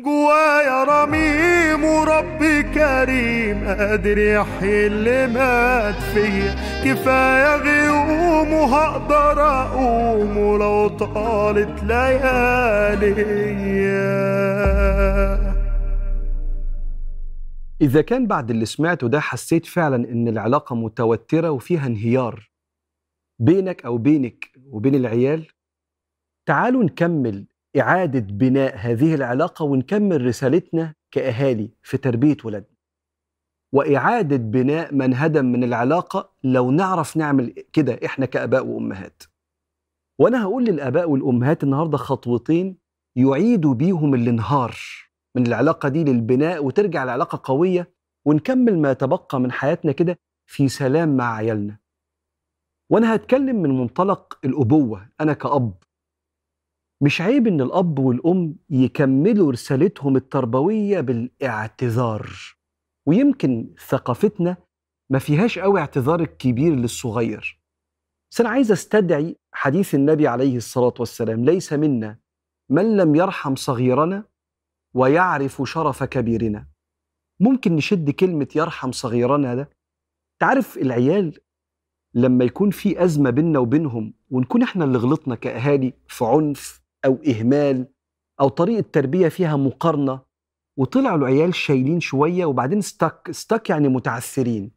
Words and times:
جوايا 0.00 0.84
رميم 0.84 1.84
وربي 1.84 2.62
كريم 2.62 3.64
قادر 3.68 4.18
يحيي 4.18 4.86
اللي 4.86 5.26
مات 5.26 5.94
فيا. 5.94 6.54
كفاية 6.84 7.56
غيوم 7.56 8.52
وهقدر 8.52 9.42
أقوم 9.42 10.36
ولو 10.36 10.88
طالت 10.88 11.82
ليالي 11.82 13.14
إذا 17.80 18.00
كان 18.02 18.26
بعد 18.26 18.50
اللي 18.50 18.64
سمعته 18.66 19.08
ده 19.08 19.20
حسيت 19.20 19.66
فعلا 19.66 19.96
إن 19.96 20.28
العلاقة 20.28 20.76
متوترة 20.76 21.50
وفيها 21.50 21.86
انهيار 21.86 22.50
بينك 23.38 23.84
أو 23.84 23.98
بينك 23.98 24.50
وبين 24.70 24.94
العيال؟ 24.94 25.46
تعالوا 26.46 26.84
نكمل 26.84 27.46
إعادة 27.76 28.20
بناء 28.20 28.76
هذه 28.76 29.14
العلاقة 29.14 29.64
ونكمل 29.64 30.26
رسالتنا 30.26 30.94
كأهالي 31.10 31.70
في 31.82 31.96
تربية 31.96 32.36
ولادنا 32.44 32.78
وإعادة 33.72 34.36
بناء 34.36 34.94
من 34.94 35.14
هدم 35.14 35.44
من 35.44 35.64
العلاقة 35.64 36.30
لو 36.44 36.70
نعرف 36.70 37.16
نعمل 37.16 37.50
كده 37.72 38.00
إحنا 38.04 38.26
كأباء 38.26 38.66
وأمهات. 38.66 39.22
وأنا 40.20 40.42
هقول 40.42 40.64
للآباء 40.64 41.10
والأمهات 41.10 41.64
النهاردة 41.64 41.96
خطوتين 41.96 42.76
يعيدوا 43.16 43.74
بيهم 43.74 44.14
الانهار 44.14 44.76
من 45.36 45.46
العلاقة 45.46 45.88
دي 45.88 46.04
للبناء 46.04 46.64
وترجع 46.64 47.02
العلاقة 47.02 47.40
قوية 47.44 47.90
ونكمل 48.26 48.78
ما 48.78 48.92
تبقى 48.92 49.40
من 49.40 49.52
حياتنا 49.52 49.92
كده 49.92 50.18
في 50.46 50.68
سلام 50.68 51.16
مع 51.16 51.34
عيالنا. 51.34 51.78
وأنا 52.90 53.14
هتكلم 53.14 53.62
من 53.62 53.70
منطلق 53.78 54.38
الأبوة 54.44 55.08
أنا 55.20 55.32
كأب. 55.32 55.74
مش 57.02 57.20
عيب 57.20 57.46
إن 57.46 57.60
الأب 57.60 57.98
والأم 57.98 58.56
يكملوا 58.70 59.52
رسالتهم 59.52 60.16
التربوية 60.16 61.00
بالاعتذار. 61.00 62.30
ويمكن 63.06 63.74
ثقافتنا 63.88 64.56
ما 65.10 65.18
فيهاش 65.18 65.58
قوي 65.58 65.80
اعتذار 65.80 66.20
الكبير 66.20 66.74
للصغير. 66.74 67.60
بس 68.32 68.40
أنا 68.40 68.48
عايز 68.50 68.72
أستدعي 68.72 69.36
حديث 69.52 69.94
النبي 69.94 70.28
عليه 70.28 70.56
الصلاة 70.56 70.94
والسلام 70.98 71.44
ليس 71.44 71.72
منا. 71.72 72.18
من 72.70 72.96
لم 72.96 73.14
يرحم 73.14 73.54
صغيرنا 73.54 74.24
ويعرف 74.94 75.62
شرف 75.64 76.04
كبيرنا. 76.04 76.68
ممكن 77.40 77.76
نشد 77.76 78.10
كلمة 78.10 78.48
يرحم 78.56 78.92
صغيرنا 78.92 79.54
ده. 79.54 79.70
تعرف 80.40 80.78
العيال 80.78 81.38
لما 82.14 82.44
يكون 82.44 82.70
في 82.70 83.04
أزمة 83.04 83.30
بيننا 83.30 83.58
وبينهم 83.58 84.14
ونكون 84.30 84.62
إحنا 84.62 84.84
اللي 84.84 84.98
غلطنا 84.98 85.34
كأهالي 85.34 85.92
في 86.08 86.24
عنف 86.24 86.87
أو 87.04 87.14
إهمال 87.28 87.88
أو 88.40 88.48
طريقة 88.48 88.84
تربية 88.92 89.28
فيها 89.28 89.56
مقارنة. 89.56 90.28
وطلعوا 90.78 91.18
العيال 91.18 91.54
شايلين 91.54 92.00
شوية 92.00 92.44
وبعدين 92.44 92.78
استك 92.78 93.28
استك 93.30 93.70
يعني 93.70 93.88
متعثرين. 93.88 94.72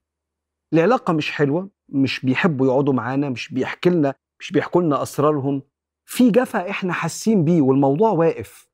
العلاقة 0.74 1.14
مش 1.14 1.32
حلوة 1.32 1.70
مش 1.90 2.26
بيحبوا 2.26 2.68
يقعدوا 2.68 2.94
معانا 2.94 3.30
مش 3.30 3.54
بيحكي 3.54 3.90
لنا 3.90 4.16
مش 4.40 4.52
بيحكوا 4.52 4.82
لنا 4.82 5.02
أسرارهم. 5.02 5.62
في 6.06 6.32
جفا 6.32 6.70
إحنا 6.70 6.94
حاسين 6.94 7.46
بيه 7.46 7.62
والموضوع 7.62 8.10
واقف. 8.12 8.70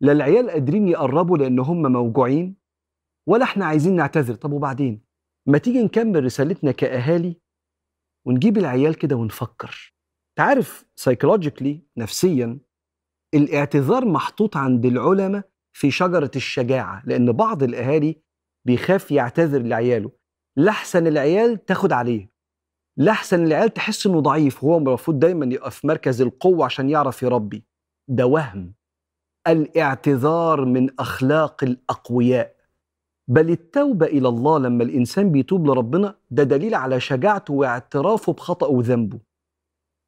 لا 0.00 0.12
العيال 0.12 0.50
قادرين 0.50 0.88
يقربوا 0.88 1.38
لأن 1.38 1.58
هم 1.58 1.92
موجوعين 1.92 2.56
ولا 3.28 3.44
إحنا 3.44 3.64
عايزين 3.64 3.96
نعتذر. 3.96 4.34
طب 4.34 4.52
وبعدين؟ 4.52 5.04
ما 5.48 5.58
تيجي 5.58 5.82
نكمل 5.82 6.24
رسالتنا 6.24 6.72
كأهالي 6.72 7.36
ونجيب 8.26 8.58
العيال 8.58 8.94
كده 8.94 9.16
ونفكر. 9.16 9.94
تعرف 10.38 10.86
سايكولوجيكلي 10.96 11.82
نفسيا 11.96 12.58
الاعتذار 13.34 14.04
محطوط 14.04 14.56
عند 14.56 14.86
العلماء 14.86 15.42
في 15.72 15.90
شجرة 15.90 16.30
الشجاعة 16.36 17.02
لأن 17.06 17.32
بعض 17.32 17.62
الأهالي 17.62 18.16
بيخاف 18.66 19.10
يعتذر 19.10 19.62
لعياله. 19.62 20.10
لحسن 20.56 21.06
العيال 21.06 21.64
تاخد 21.64 21.92
عليه. 21.92 22.30
لحسن 22.96 23.44
العيال 23.44 23.74
تحس 23.74 24.06
إنه 24.06 24.20
ضعيف 24.20 24.64
وهو 24.64 24.78
المفروض 24.78 25.18
دايما 25.18 25.54
يبقى 25.54 25.70
في 25.70 25.86
مركز 25.86 26.20
القوة 26.22 26.64
عشان 26.64 26.90
يعرف 26.90 27.22
يربي. 27.22 27.64
ده 28.08 28.26
وهم. 28.26 28.74
الاعتذار 29.46 30.64
من 30.64 31.00
أخلاق 31.00 31.64
الأقوياء. 31.64 32.56
بل 33.28 33.50
التوبة 33.50 34.06
إلى 34.06 34.28
الله 34.28 34.58
لما 34.58 34.84
الإنسان 34.84 35.32
بيتوب 35.32 35.66
لربنا 35.66 36.16
ده 36.30 36.42
دليل 36.42 36.74
على 36.74 37.00
شجاعته 37.00 37.54
واعترافه 37.54 38.32
بخطأه 38.32 38.68
وذنبه. 38.68 39.18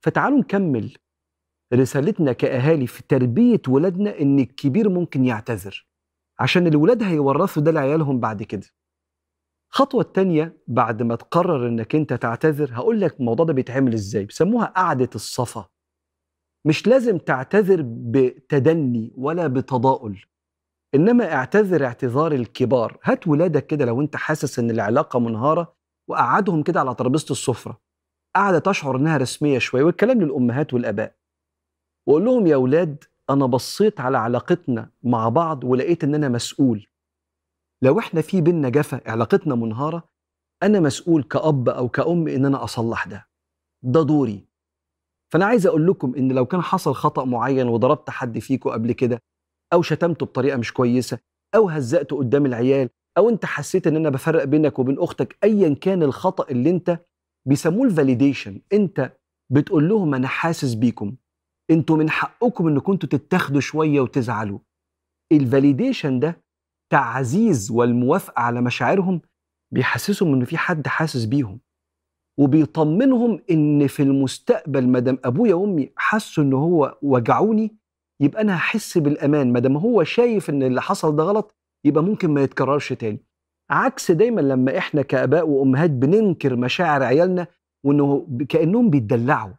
فتعالوا 0.05 0.39
نكمل. 0.39 0.97
رسالتنا 1.75 2.33
كأهالي 2.33 2.87
في 2.87 3.03
تربية 3.09 3.63
ولادنا 3.69 4.21
إن 4.21 4.39
الكبير 4.39 4.89
ممكن 4.89 5.25
يعتذر 5.25 5.87
عشان 6.41 6.67
الولاد 6.67 7.03
هيورثوا 7.03 7.63
ده 7.63 7.71
لعيالهم 7.71 8.21
بعد 8.21 8.43
كده. 8.43 8.67
الخطوة 9.73 10.01
التانية 10.01 10.57
بعد 10.67 11.03
ما 11.03 11.17
تقرر 11.17 11.69
إنك 11.69 11.95
أنت 11.95 12.13
تعتذر 12.13 12.71
هقول 12.75 13.01
لك 13.01 13.21
الموضوع 13.21 13.47
ده 13.47 13.53
بيتعمل 13.53 13.93
إزاي. 13.95 14.25
بيسموها 14.25 14.67
قعدة 14.67 15.11
الصفا. 15.15 15.69
مش 16.67 16.87
لازم 16.87 17.19
تعتذر 17.19 17.83
بتدني 17.87 19.13
ولا 19.17 19.47
بتضاؤل 19.47 20.23
إنما 20.95 21.33
اعتذر 21.33 21.85
اعتذار 21.85 22.33
الكبار. 22.33 22.99
هات 23.05 23.29
ولادك 23.29 23.67
كده 23.67 23.85
لو 23.85 24.01
أنت 24.01 24.17
حاسس 24.17 24.59
إن 24.59 24.71
العلاقة 24.71 25.19
منهارة 25.21 25.75
وقعدهم 26.09 26.63
كده 26.63 26.81
على 26.81 26.95
ترابيزة 26.95 27.27
السفرة. 27.31 27.81
قاعدة 28.37 28.59
تشعر 28.59 28.97
إنها 28.97 29.17
رسمية 29.17 29.59
شوية 29.59 29.83
والكلام 29.85 30.21
للأمهات 30.23 30.75
والآباء. 30.75 31.22
وقول 32.07 32.25
لهم 32.25 32.47
يا 32.47 32.55
أولاد 32.55 33.05
أنا 33.31 33.47
بصيت 33.47 34.01
على 34.01 34.19
علاقتنا 34.19 34.91
مع 35.03 35.29
بعض 35.29 35.65
ولقيت 35.65 36.05
إن 36.05 36.15
أنا 36.15 36.29
مسؤول. 36.29 36.87
لو 37.83 37.99
إحنا 37.99 38.21
في 38.21 38.41
بينا 38.41 38.69
جفا 38.69 39.01
علاقتنا 39.07 39.55
منهارة 39.55 40.09
أنا 40.63 40.81
مسؤول 40.81 41.23
كأب 41.23 41.69
أو 41.69 41.89
كأم 41.89 42.29
إن 42.29 42.45
أنا 42.45 42.65
أصلح 42.65 43.07
ده. 43.07 43.29
ده 43.83 44.03
دوري. 44.03 44.47
فأنا 45.33 45.45
عايز 45.45 45.67
أقول 45.67 45.87
لكم 45.87 46.15
إن 46.15 46.33
لو 46.33 46.47
كان 46.47 46.61
حصل 46.61 46.95
خطأ 46.95 47.25
معين 47.25 47.69
وضربت 47.69 48.11
حد 48.11 48.39
فيكم 48.39 48.71
قبل 48.71 48.93
كده 48.93 49.23
أو 49.73 49.83
شتمته 49.83 50.27
بطريقة 50.27 50.57
مش 50.57 50.73
كويسة 50.73 51.19
أو 51.55 51.69
هزقته 51.69 52.17
قدام 52.17 52.47
العيال 52.47 52.89
أو 53.19 53.29
أنت 53.29 53.45
حسيت 53.45 53.87
إن 53.87 53.97
أنا 53.97 54.11
بفرق 54.11 54.45
بينك 54.45 54.79
وبين 54.79 54.99
أختك 54.99 55.37
ايا 55.45 55.75
كان 55.75 56.03
الخطأ 56.03 56.51
اللي 56.51 56.71
أنت 56.71 56.99
بيسموه 57.47 57.87
ال 57.87 57.93
validation 57.93 58.61
أنت 58.73 59.13
بتقول 59.51 59.89
لهم 59.89 60.15
أنا 60.15 60.29
حاسس 60.29 60.75
بيكم. 60.75 61.17
أنتوا 61.73 61.97
من 61.97 62.11
حقكم 62.11 62.69
ان 62.69 62.79
كنتوا 62.79 63.09
تتاخدوا 63.09 63.61
شوية 63.61 64.01
وتزعلوا. 64.01 64.59
ال 65.33 65.41
validation 65.41 66.21
ده 66.21 66.43
تعزيز 66.93 67.71
والموافقة 67.71 68.41
على 68.41 68.61
مشاعرهم 68.61 69.21
بيحسسهم 69.75 70.35
إن 70.35 70.45
في 70.45 70.59
حد 70.59 70.87
حاسس 70.87 71.25
بيهم 71.25 71.61
وبيطمنهم 72.41 73.41
إن 73.51 73.87
في 73.87 74.03
المستقبل 74.03 74.89
ما 74.89 74.99
دام 74.99 75.19
أبويا 75.25 75.55
وأمي 75.55 75.91
حسوا 75.97 76.45
إن 76.45 76.53
هو 76.53 76.99
وجعوني 77.03 77.77
يبقى 78.21 78.43
أنا 78.43 78.57
هحس 78.57 78.99
بالأمان. 78.99 79.53
ما 79.53 79.61
دام 79.61 79.77
هو 79.77 80.05
شايف 80.05 80.51
إن 80.51 80.63
اللي 80.63 80.83
حصل 80.83 81.17
ده 81.17 81.23
غلط 81.23 81.55
يبقى 81.87 82.03
ممكن 82.05 82.31
ما 82.31 82.43
يتكررش 82.43 82.93
تاني. 82.93 83.25
عكس 83.71 84.11
دايما 84.11 84.41
لما 84.41 84.79
إحنا 84.79 85.03
كآباء 85.03 85.49
وأمهات 85.49 85.91
بننكر 85.91 86.57
مشاعر 86.57 87.03
عيالنا 87.03 87.47
وإنه 87.85 88.29
كأنهم 88.49 88.91
بيتدلعوا. 88.91 89.53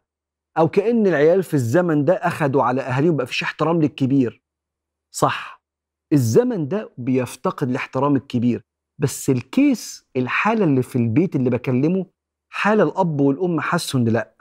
أو 0.58 0.68
كأن 0.68 1.08
العيال 1.08 1.44
في 1.44 1.54
الزمن 1.54 2.06
ده 2.06 2.14
أخدوا 2.14 2.64
على 2.64 2.82
أهاليهم 2.82 3.18
بقى 3.18 3.28
فيش 3.28 3.44
احترام 3.44 3.82
للكبير. 3.82 4.44
صح. 5.12 5.64
الزمن 6.14 6.68
ده 6.68 6.92
بيفتقد 6.98 7.70
الاحترام 7.70 8.16
الكبير. 8.16 8.66
بس 9.00 9.30
الكيس 9.30 10.08
الحالة 10.16 10.64
اللي 10.64 10.82
في 10.82 10.96
البيت 10.96 11.36
اللي 11.36 11.50
بكلمه 11.50 12.06
حاله 12.50 12.84
الأب 12.84 13.22
والأم 13.22 13.62
حسوا 13.62 14.00
إن 14.00 14.06
لأ. 14.06 14.36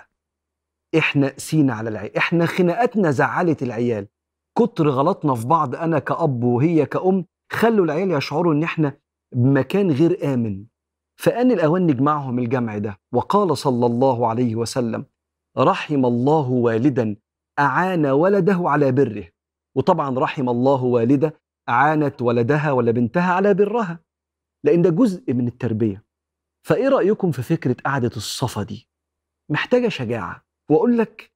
إحنا 0.99 1.28
قسينا 1.28 1.75
على 1.75 1.91
العيال. 1.91 2.17
إحنا 2.17 2.47
خناقاتنا 2.47 3.11
زعلت 3.11 3.62
العيال. 3.62 4.09
كتر 4.59 4.89
غلطنا 4.89 5.34
في 5.34 5.47
بعض 5.47 5.75
أنا 5.75 5.99
كأب 5.99 6.45
وهي 6.45 6.87
كأم 6.87 7.25
خلوا 7.53 7.84
العيال 7.84 8.10
يشعروا 8.10 8.54
إن 8.54 8.63
إحنا 8.63 8.98
بمكان 9.34 9.91
غير 9.91 10.34
آمن. 10.34 10.65
فان 11.16 11.53
الأوان 11.53 11.86
نجمعهم 11.86 12.39
الجمع 12.39 12.78
ده. 12.78 13.01
وقال 13.13 13.59
صلى 13.59 13.86
الله 13.86 14.28
عليه 14.28 14.57
وسلم 14.57 15.04
رحم 15.59 16.07
الله 16.07 16.51
والدا 16.51 17.16
أعان 17.59 18.07
ولده 18.07 18.59
على 18.65 18.93
بره. 18.93 19.28
وطبعا 19.77 20.19
رحم 20.19 20.49
الله 20.49 20.84
والدة 20.84 21.41
أعانت 21.69 22.22
ولدها 22.22 22.72
ولا 22.72 22.93
بنتها 22.93 23.33
على 23.33 23.54
برها. 23.54 24.01
لأن 24.65 24.83
ده 24.83 24.91
جزء 24.91 25.34
من 25.34 25.47
التربية. 25.49 26.04
فإيه 26.66 26.89
رأيكم 26.89 27.31
في 27.31 27.43
فكرة 27.43 27.77
قعدة 27.84 28.10
الصفا 28.16 28.63
دي؟ 28.63 28.89
محتاجة 29.51 29.89
شجاعة. 29.89 30.45
وأقول 30.71 30.99
لك 30.99 31.33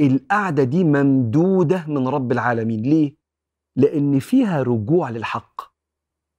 القعدة 0.00 0.64
دي 0.64 0.84
ممدودة 0.84 1.86
من 1.86 2.08
رب 2.08 2.32
العالمين. 2.32 2.82
ليه؟ 2.82 3.16
لأن 3.76 4.18
فيها 4.18 4.62
رجوع 4.62 5.10
للحق. 5.10 5.74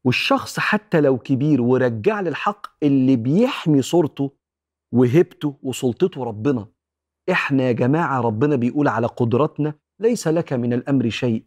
والشخص 0.05 0.59
حتى 0.59 1.01
لو 1.01 1.17
كبير 1.17 1.61
ورجع 1.61 2.21
للحق 2.21 2.67
اللي 2.83 3.15
بيحمي 3.15 3.81
صورته 3.81 4.31
وهبته 4.93 5.59
وسلطته 5.63 6.23
ربنا. 6.23 6.67
إحنا 7.31 7.63
يا 7.63 7.71
جماعة 7.71 8.21
ربنا 8.21 8.55
بيقول 8.55 8.87
على 8.87 9.07
قدرتنا 9.07 9.73
ليس 9.99 10.27
لك 10.27 10.53
من 10.53 10.73
الأمر 10.73 11.09
شيء. 11.09 11.43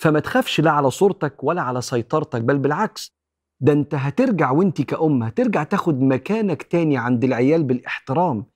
فما 0.00 0.20
تخافش 0.20 0.60
لا 0.60 0.70
على 0.70 0.90
صورتك 0.90 1.44
ولا 1.44 1.62
على 1.62 1.80
سيطرتك 1.80 2.40
بل 2.42 2.58
بالعكس 2.58 3.14
ده 3.60 3.72
أنت 3.72 3.94
هترجع 3.94 4.50
وأنت 4.50 4.82
كأم 4.82 5.22
هترجع 5.22 5.62
تاخد 5.62 6.00
مكانك 6.00 6.62
تاني 6.62 6.96
عند 6.98 7.24
العيال 7.24 7.62
بالإحترام. 7.64 8.46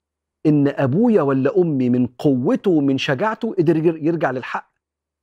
إن 0.46 0.68
أبويا 0.68 1.22
ولا 1.22 1.58
أمي 1.60 1.90
من 1.90 2.06
قوته 2.06 2.70
ومن 2.70 2.98
شجاعته 2.98 3.54
قدر 3.58 3.76
يرجع 3.76 4.30
للحق. 4.30 4.70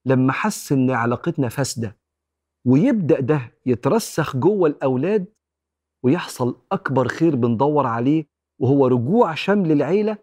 لما 0.06 0.32
حس 0.34 0.72
إن 0.72 0.92
علاقتنا 0.92 1.50
فاسدة 1.50 1.98
ويبدأ 2.68 3.20
ده 3.20 3.42
يترسخ 3.66 4.38
جوه 4.38 4.70
الأولاد 4.70 5.26
ويحصل 6.04 6.62
أكبر 6.72 7.08
خير 7.08 7.36
بندور 7.36 7.88
عليه 7.88 8.26
وهو 8.60 8.88
رجوع 8.88 9.34
شمل 9.36 9.72
العيلة 9.72 10.18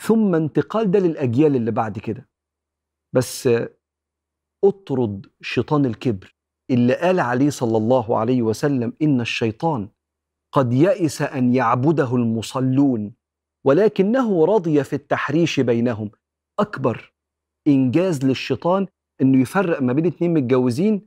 ثم 0.00 0.34
انتقال 0.34 0.90
ده 0.90 0.98
للأجيال 0.98 1.56
اللي 1.56 1.70
بعد 1.70 1.98
كده. 1.98 2.28
بس 3.14 3.48
أطرد 4.64 5.26
شيطان 5.40 5.86
الكبر 5.86 6.34
اللي 6.70 6.94
قال 6.94 7.20
عليه 7.20 7.50
صلى 7.50 7.76
الله 7.76 8.18
عليه 8.18 8.42
وسلم 8.42 8.92
إن 9.02 9.20
الشيطان 9.20 9.88
قد 10.52 10.72
يئس 10.72 11.22
أن 11.22 11.54
يعبده 11.54 12.16
المصلون 12.16 13.12
ولكنه 13.66 14.44
رضي 14.44 14.84
في 14.84 14.92
التحريش 14.92 15.60
بينهم. 15.60 16.10
أكبر 16.60 17.14
إنجاز 17.68 18.24
للشيطان 18.24 18.86
إنه 19.22 19.40
يفرق 19.42 19.82
ما 19.82 19.92
بين 19.92 20.06
اتنين 20.06 20.34
متجوزين 20.34 21.06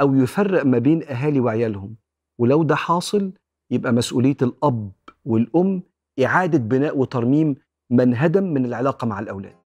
أو 0.00 0.14
يفرق 0.14 0.64
ما 0.66 0.78
بين 0.78 1.02
أهالي 1.02 1.40
وعيالهم. 1.40 1.96
ولو 2.40 2.62
ده 2.62 2.74
حاصل 2.76 3.32
يبقى 3.70 3.92
مسؤولية 3.92 4.36
الأب 4.42 4.92
والأم 5.24 5.82
إعادة 6.24 6.58
بناء 6.58 6.98
وترميم 6.98 7.56
من 7.90 8.14
هدم 8.14 8.44
من 8.44 8.64
العلاقة 8.64 9.06
مع 9.06 9.18
الأولاد. 9.20 9.59